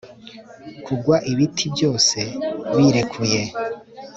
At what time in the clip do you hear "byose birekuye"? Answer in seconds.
1.75-3.41